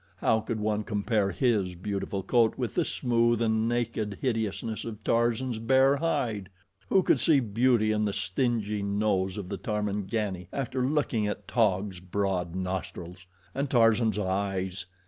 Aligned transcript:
How 0.17 0.39
could 0.39 0.59
one 0.59 0.81
compare 0.83 1.29
his 1.29 1.75
beautiful 1.75 2.23
coat 2.23 2.57
with 2.57 2.73
the 2.73 2.83
smooth 2.83 3.39
and 3.39 3.69
naked 3.69 4.17
hideousness 4.19 4.83
of 4.83 5.03
Tarzan's 5.03 5.59
bare 5.59 5.97
hide? 5.97 6.49
Who 6.89 7.03
could 7.03 7.19
see 7.19 7.39
beauty 7.39 7.91
in 7.91 8.05
the 8.05 8.11
stingy 8.11 8.81
nose 8.81 9.37
of 9.37 9.47
the 9.47 9.57
Tarmangani 9.57 10.47
after 10.51 10.83
looking 10.83 11.27
at 11.27 11.47
Taug's 11.47 11.99
broad 11.99 12.55
nostrils? 12.55 13.27
And 13.53 13.69
Tarzan's 13.69 14.17
eyes! 14.17 14.87